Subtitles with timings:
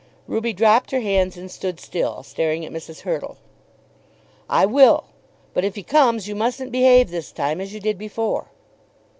[0.25, 3.01] Ruby dropped her hands and stood still, staring at Mrs.
[3.01, 3.37] Hurtle.
[4.49, 5.03] "I will.
[5.53, 8.47] But if he comes you mustn't behave this time as you did before."